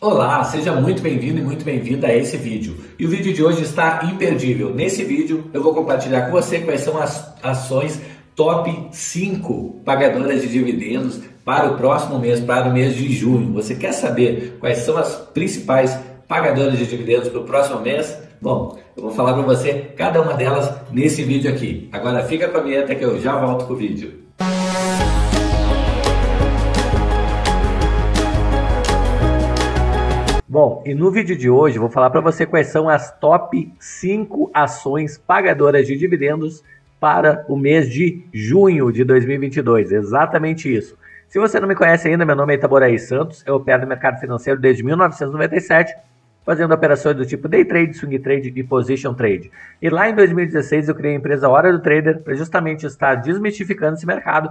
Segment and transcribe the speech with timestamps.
[0.00, 2.76] Olá, seja muito bem-vindo e muito bem-vinda a esse vídeo.
[2.96, 4.72] E o vídeo de hoje está imperdível.
[4.72, 8.00] Nesse vídeo eu vou compartilhar com você quais são as ações
[8.36, 13.52] top 5 pagadoras de dividendos para o próximo mês, para o mês de junho.
[13.54, 18.16] Você quer saber quais são as principais pagadoras de dividendos para o próximo mês?
[18.40, 21.88] Bom, eu vou falar para você cada uma delas nesse vídeo aqui.
[21.90, 24.28] Agora fica com a vinheta que eu já volto com o vídeo.
[30.60, 34.50] Bom, e no vídeo de hoje vou falar para você quais são as top 5
[34.52, 36.64] ações pagadoras de dividendos
[36.98, 39.92] para o mês de junho de 2022.
[39.92, 40.98] Exatamente isso.
[41.28, 44.18] Se você não me conhece ainda, meu nome é Itaboraí Santos, eu opero no mercado
[44.18, 45.94] financeiro desde 1997,
[46.44, 49.52] fazendo operações do tipo day trade, swing trade e position trade.
[49.80, 53.94] E lá em 2016 eu criei a empresa Hora do Trader para justamente estar desmistificando
[53.94, 54.50] esse mercado,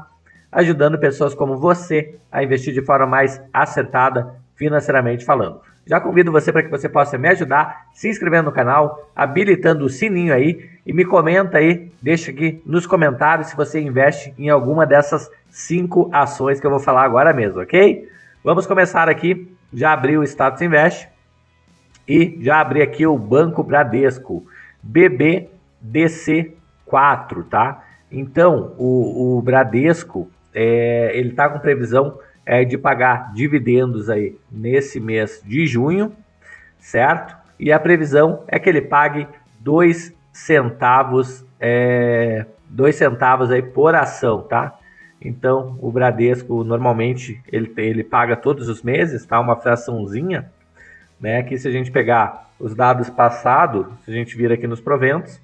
[0.53, 5.67] ajudando pessoas como você a investir de forma mais acertada financeiramente falando.
[5.87, 9.89] Já convido você para que você possa me ajudar se inscrevendo no canal, habilitando o
[9.89, 14.85] sininho aí e me comenta aí, deixa aqui nos comentários se você investe em alguma
[14.85, 18.05] dessas cinco ações que eu vou falar agora mesmo, ok?
[18.43, 19.49] Vamos começar aqui.
[19.73, 21.07] Já abri o Status Invest
[22.07, 24.45] e já abri aqui o Banco Bradesco,
[24.85, 27.81] BBDC4, tá?
[28.11, 35.01] Então, o, o Bradesco, é, ele está com previsão é, de pagar dividendos aí nesse
[35.01, 36.15] mês de junho,
[36.79, 37.35] certo?
[37.59, 39.27] E a previsão é que ele pague
[39.59, 44.79] dois centavos, é, dois centavos aí por ação, tá?
[45.21, 49.37] Então o Bradesco normalmente ele, ele paga todos os meses, tá?
[49.41, 50.49] Uma fraçãozinha,
[51.19, 51.43] né?
[51.43, 55.41] Que se a gente pegar os dados passados, se a gente vir aqui nos proventos,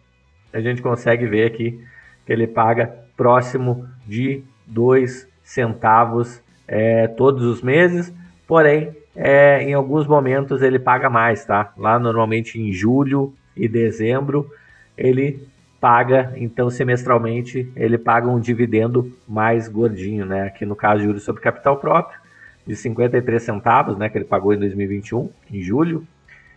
[0.54, 1.84] a gente consegue ver aqui
[2.26, 2.88] que ele paga
[3.18, 8.14] próximo de dois centavos é, todos os meses,
[8.48, 11.72] porém, é, em alguns momentos ele paga mais, tá?
[11.78, 14.50] Lá normalmente em julho e dezembro
[14.98, 15.48] ele
[15.80, 20.44] paga, então semestralmente ele paga um dividendo mais gordinho, né?
[20.44, 22.20] Aqui no caso juros sobre capital próprio
[22.66, 24.10] de 53 centavos, né?
[24.10, 26.08] Que ele pagou em 2021, em julho,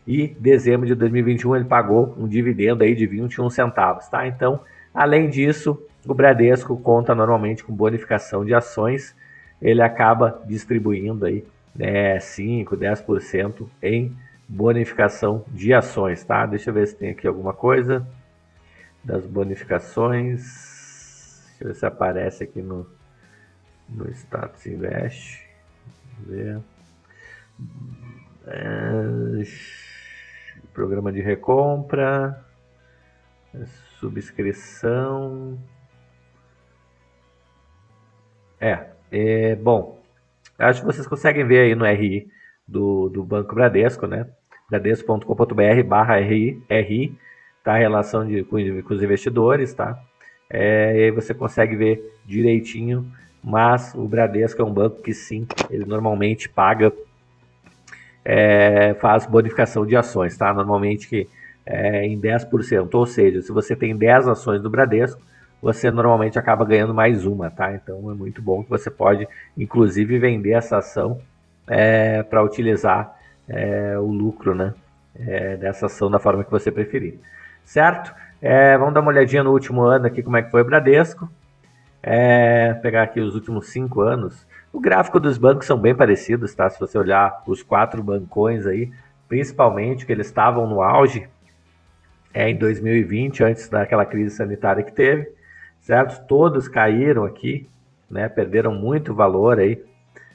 [0.07, 4.27] e dezembro de 2021 ele pagou um dividendo aí de 21 centavos, tá?
[4.27, 4.61] Então,
[4.95, 5.77] além disso,
[6.07, 9.15] o Bradesco conta normalmente com bonificação de ações
[9.61, 11.45] ele acaba distribuindo aí
[11.75, 14.17] né, 5, 10% em
[14.49, 16.47] bonificação de ações, tá?
[16.47, 18.07] Deixa eu ver se tem aqui alguma coisa
[19.05, 20.43] das bonificações.
[21.49, 22.87] Deixa eu ver se aparece aqui no,
[23.89, 25.45] no Status Invest.
[26.21, 26.61] Ver.
[28.47, 29.43] É,
[30.73, 32.45] programa de recompra,
[33.99, 35.59] subscrição.
[38.61, 40.01] É, é, bom,
[40.59, 42.29] acho que vocês conseguem ver aí no RI
[42.67, 44.27] do, do Banco Bradesco, né?
[44.69, 47.17] bradesco.com.br barra RI, RI,
[47.63, 47.75] tá?
[47.75, 49.99] A relação de, com, com os investidores, tá?
[50.51, 53.11] É, e aí você consegue ver direitinho,
[53.43, 56.93] mas o Bradesco é um banco que sim, ele normalmente paga,
[58.25, 60.53] é, faz bonificação de ações, tá?
[60.53, 61.29] Normalmente que
[61.65, 65.21] é, em 10%, ou seja, se você tem 10 ações do Bradesco,
[65.61, 67.75] você normalmente acaba ganhando mais uma, tá?
[67.75, 71.21] Então é muito bom que você pode, inclusive, vender essa ação
[71.67, 73.17] é, para utilizar
[73.49, 74.75] é, o lucro, né?
[75.19, 77.19] É, dessa ação da forma que você preferir,
[77.65, 78.15] certo?
[78.41, 81.29] É, vamos dar uma olhadinha no último ano aqui como é que foi o Bradesco.
[82.03, 84.47] É, pegar aqui os últimos cinco anos.
[84.73, 86.69] O gráfico dos bancos são bem parecidos, tá?
[86.69, 88.93] Se você olhar os quatro bancões aí,
[89.27, 91.27] principalmente que eles estavam no auge
[92.35, 95.36] é, em 2020, antes daquela crise sanitária que teve
[95.87, 96.27] certo?
[96.27, 97.69] Todos caíram aqui,
[98.11, 98.29] né?
[98.29, 99.81] Perderam muito valor aí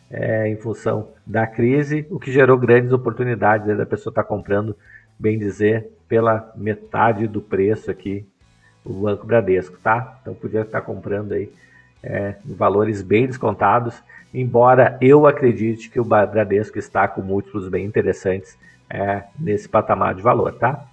[0.10, 4.28] é, em função da crise, o que gerou grandes oportunidades né, da pessoa estar tá
[4.28, 4.76] comprando,
[5.20, 8.26] bem dizer, pela metade do preço aqui
[8.84, 10.18] o Banco Bradesco, tá?
[10.22, 11.52] Então podia estar comprando aí
[12.02, 14.02] é, valores bem descontados,
[14.34, 18.58] embora eu acredite que o Bradesco está com múltiplos bem interessantes
[18.90, 20.86] é, nesse patamar de valor, tá?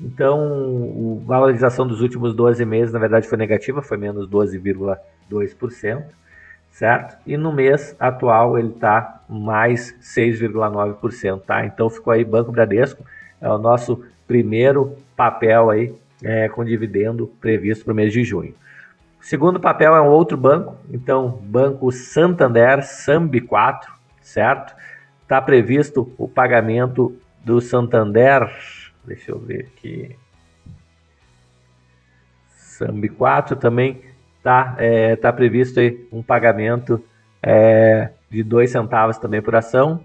[0.00, 6.04] Então, a valorização dos últimos 12 meses, na verdade, foi negativa, foi menos 12,2%,
[6.70, 7.18] certo?
[7.26, 11.66] E no mês atual ele está mais 6,9%, tá?
[11.66, 13.04] Então ficou aí Banco Bradesco,
[13.40, 18.54] é o nosso primeiro papel aí é, com dividendo previsto para o mês de junho.
[19.20, 23.92] O segundo papel é um outro banco, então Banco Santander, SAMB 4,
[24.22, 24.74] certo?
[25.22, 27.14] Está previsto o pagamento
[27.44, 28.50] do Santander
[29.10, 30.16] Deixa eu ver aqui.
[32.46, 34.00] Sambi 4 também
[34.36, 37.04] está é, tá previsto aí um pagamento
[37.42, 40.04] é, de 2 centavos também por ação.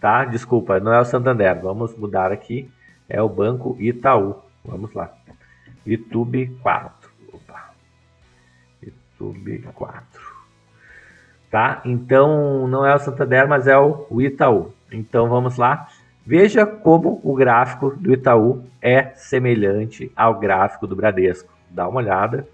[0.00, 0.24] tá?
[0.24, 1.60] Desculpa, não é o Santander.
[1.60, 2.70] Vamos mudar aqui.
[3.06, 4.42] É o Banco Itaú.
[4.64, 5.12] Vamos lá.
[5.84, 7.10] YouTube 4.
[7.34, 7.74] Opa.
[8.82, 10.02] YouTube 4.
[11.50, 11.82] Tá?
[11.84, 14.72] Então, não é o Santander, mas é o Itaú.
[14.90, 15.86] Então, vamos lá.
[16.24, 21.52] Veja como o gráfico do Itaú é semelhante ao gráfico do Bradesco.
[21.68, 22.46] Dá uma olhada.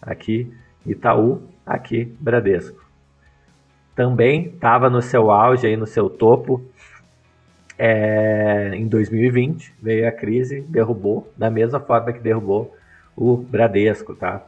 [0.00, 0.52] Aqui,
[0.86, 2.84] Itaú, aqui, Bradesco
[3.94, 6.64] também estava no seu auge, aí no seu topo
[7.78, 9.74] é, em 2020.
[9.80, 12.74] Veio a crise, derrubou, da mesma forma que derrubou
[13.16, 14.42] o Bradesco, tá?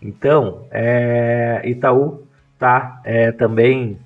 [0.00, 2.26] Então, é, Itaú
[2.58, 3.98] tá é, também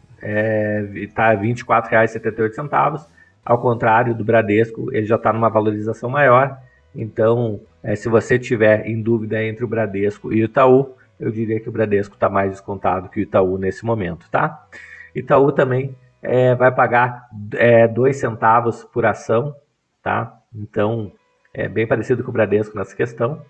[0.94, 3.06] está é, R$ 24,78,
[3.48, 6.60] ao contrário do Bradesco, ele já está numa valorização maior.
[6.94, 11.58] Então, é, se você tiver em dúvida entre o Bradesco e o Itaú, eu diria
[11.58, 14.66] que o Bradesco está mais descontado que o Itaú nesse momento, tá?
[15.14, 19.56] Itaú também é, vai pagar é, dois centavos por ação,
[20.02, 20.38] tá?
[20.54, 21.10] Então,
[21.54, 23.40] é bem parecido com o Bradesco nessa questão,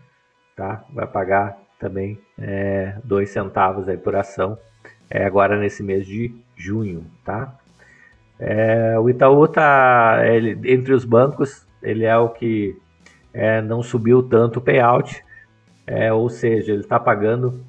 [0.54, 0.84] tá?
[0.94, 4.56] Vai pagar também é, dois centavos aí por ação,
[5.10, 7.52] é, agora nesse mês de junho, tá?
[8.38, 12.76] É, o Itaú tá ele, entre os bancos, ele é o que
[13.32, 15.24] é, não subiu tanto o payout,
[15.86, 17.64] é, ou seja, ele está pagando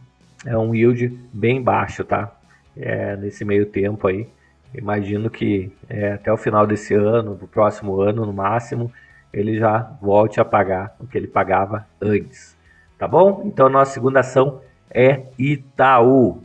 [0.46, 2.32] é um yield bem baixo, tá?
[2.78, 4.28] É, nesse meio tempo aí.
[4.74, 8.92] Imagino que é, até o final desse ano, do próximo ano no máximo,
[9.34, 12.58] ele já volte a pagar o que ele pagava antes.
[12.98, 13.44] Tá bom?
[13.46, 16.42] Então, nossa segunda ação é Itaú.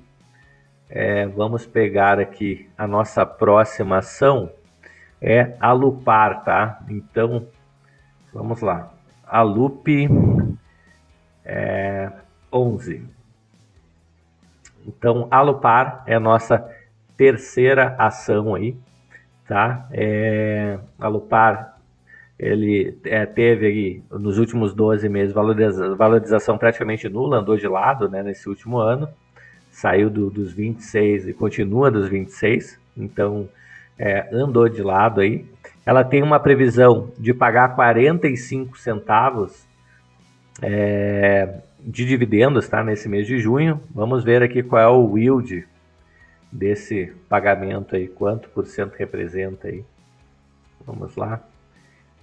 [0.96, 4.52] É, vamos pegar aqui a nossa próxima ação,
[5.20, 6.78] é a Lupar, tá?
[6.88, 7.48] Então,
[8.32, 8.92] vamos lá.
[9.26, 9.88] A Lup
[11.44, 12.12] é,
[12.52, 13.04] 11.
[14.86, 16.64] Então, Alupar é a nossa
[17.16, 18.76] terceira ação aí,
[19.48, 19.88] tá?
[19.90, 21.76] É, Alupar,
[22.38, 28.08] ele é, teve aí, nos últimos 12 meses, valoriza, valorização praticamente nula, andou de lado,
[28.08, 29.08] né, nesse último ano,
[29.74, 33.48] saiu do, dos 26 e continua dos 26, então
[33.98, 35.44] é, andou de lado aí.
[35.84, 39.66] Ela tem uma previsão de pagar 45 centavos
[40.62, 43.80] é, de dividendos tá, nesse mês de junho.
[43.92, 45.66] Vamos ver aqui qual é o yield
[46.50, 49.84] desse pagamento aí, quanto por cento representa aí.
[50.86, 51.42] Vamos lá.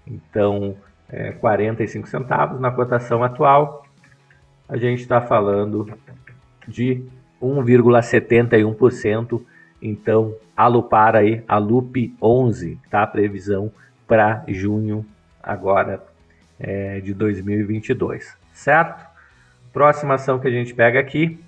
[0.07, 0.77] Então,
[1.09, 3.85] é, 45 centavos na cotação atual.
[4.69, 5.93] A gente está falando
[6.65, 7.05] de
[7.41, 9.41] 1,71%.
[9.81, 13.03] Então, a Lupar aí, a Lup 11, tá?
[13.03, 13.71] A previsão
[14.07, 15.05] para junho
[15.41, 16.03] agora
[16.59, 19.09] é, de 2022, certo?
[19.73, 21.39] Próxima ação que a gente pega aqui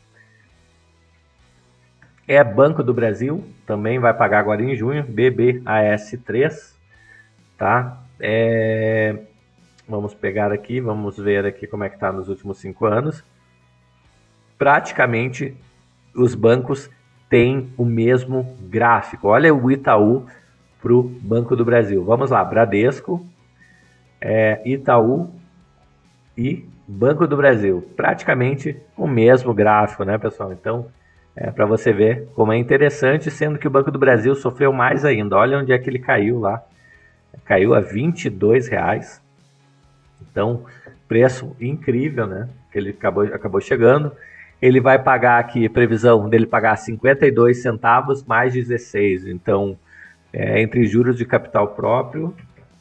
[2.28, 6.74] é Banco do Brasil, também vai pagar agora em junho, BBAS3,
[7.58, 8.02] tá?
[8.20, 9.20] É...
[9.88, 13.24] Vamos pegar aqui, vamos ver aqui como é que está nos últimos cinco anos.
[14.58, 15.56] Praticamente
[16.16, 16.90] os bancos
[17.30, 19.28] têm o mesmo gráfico.
[19.28, 20.26] Olha o Itaú
[20.82, 22.04] para o Banco do Brasil.
[22.04, 23.26] Vamos lá, Bradesco,
[24.20, 25.30] é, Itaú
[26.38, 27.88] e Banco do Brasil.
[27.96, 30.52] Praticamente o mesmo gráfico, né, pessoal?
[30.52, 30.88] Então,
[31.36, 35.04] é para você ver como é interessante, sendo que o Banco do Brasil sofreu mais
[35.04, 35.36] ainda.
[35.36, 36.62] Olha onde é que ele caiu lá.
[37.46, 39.22] Caiu a 22 reais.
[40.22, 40.66] Então,
[41.08, 42.50] preço incrível, né?
[42.72, 44.12] Que ele acabou, acabou chegando.
[44.64, 49.28] Ele vai pagar aqui, previsão dele pagar 52 centavos mais 16.
[49.28, 49.78] Então,
[50.32, 52.34] é, entre juros de capital próprio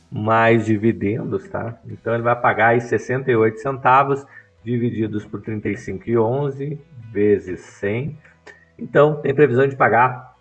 [0.08, 1.76] mais dividendos, tá?
[1.88, 4.24] Então ele vai pagar aí 68 centavos
[4.62, 6.78] divididos por 35,11
[7.10, 8.16] vezes 100.
[8.78, 10.36] Então tem previsão de pagar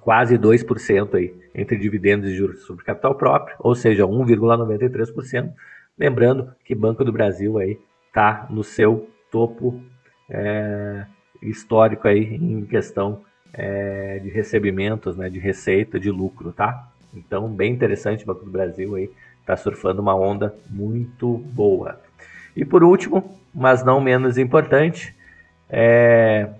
[0.00, 5.52] quase 2% aí entre dividendos e juros sobre capital próprio, ou seja, 1,93%.
[5.96, 7.78] Lembrando que Banco do Brasil aí
[8.12, 9.80] tá no seu topo
[10.28, 11.04] é,
[11.42, 16.88] histórico aí em questão é, de recebimentos, né, de receita, de lucro, tá?
[17.14, 22.00] Então, bem interessante o Banco do Brasil aí, está surfando uma onda muito boa.
[22.56, 25.14] E por último, mas não menos importante,
[25.68, 26.50] é,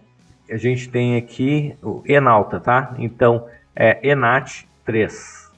[0.50, 2.94] a gente tem aqui o Enalta, tá?
[2.98, 5.52] Então, é Enat 3.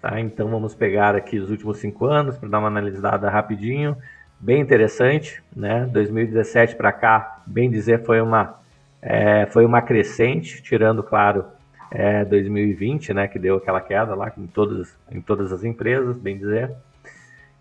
[0.00, 0.20] Tá?
[0.20, 3.96] Então, vamos pegar aqui os últimos cinco anos para dar uma analisada rapidinho.
[4.40, 5.86] Bem interessante, né?
[5.92, 8.58] 2017 para cá, bem dizer, foi uma,
[9.02, 11.44] é, foi uma crescente, tirando, claro,
[11.90, 16.38] é, 2020, né, que deu aquela queda lá em todas, em todas as empresas, bem
[16.38, 16.70] dizer.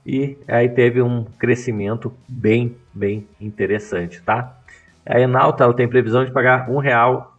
[0.06, 4.58] E aí teve um crescimento bem, bem interessante, tá?
[5.06, 6.74] A Enalta ela tem previsão de pagar R$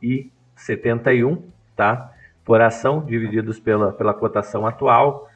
[0.03, 1.43] 1,71,
[1.75, 2.13] tá?
[2.51, 5.29] por ação, divididos pela, pela cotação atual,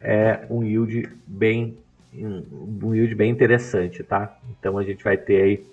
[0.00, 1.78] é um yield bem
[2.16, 4.36] um yield bem interessante, tá?
[4.50, 5.66] Então a gente vai ter aí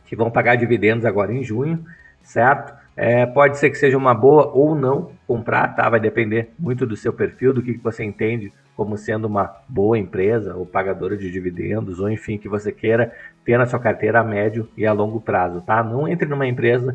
[0.06, 1.86] Que vão pagar dividendos agora em junho,
[2.24, 2.79] certo?
[3.02, 5.90] É, pode ser que seja uma boa ou não comprar, tá?
[5.90, 9.98] Vai depender muito do seu perfil, do que, que você entende como sendo uma boa
[9.98, 13.16] empresa ou pagadora de dividendos, ou enfim, que você queira
[13.46, 15.82] ter na sua carteira a médio e a longo prazo, tá?
[15.82, 16.94] Não entre numa empresa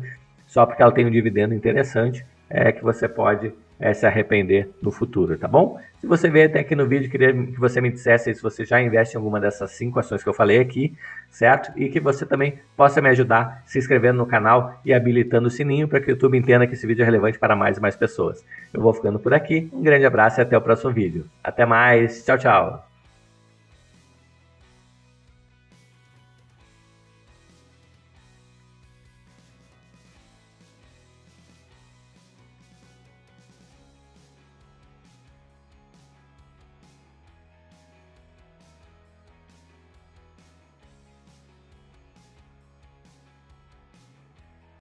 [0.55, 4.89] só porque ela tem um dividendo interessante, é que você pode é, se arrepender no
[4.89, 5.77] futuro, tá bom?
[5.99, 8.81] Se você veio até aqui no vídeo, queria que você me dissesse se você já
[8.81, 10.95] investe em alguma dessas cinco ações que eu falei aqui,
[11.29, 11.77] certo?
[11.77, 15.89] E que você também possa me ajudar se inscrevendo no canal e habilitando o sininho
[15.89, 18.41] para que o YouTube entenda que esse vídeo é relevante para mais e mais pessoas.
[18.73, 21.25] Eu vou ficando por aqui, um grande abraço e até o próximo vídeo.
[21.43, 22.94] Até mais, tchau, tchau!